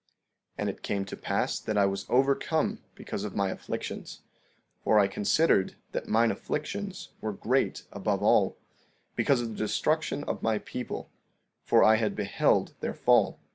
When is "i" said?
1.77-1.85, 4.97-5.05, 11.83-11.97